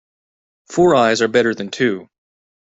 Four 0.65 0.95
eyes 0.95 1.21
are 1.21 1.27
better 1.27 1.53
than 1.53 1.69
two. 1.69 2.09